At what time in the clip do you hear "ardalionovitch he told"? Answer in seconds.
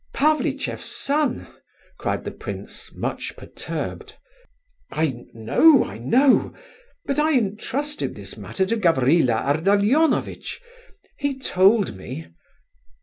9.45-11.95